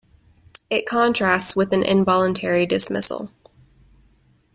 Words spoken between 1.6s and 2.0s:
an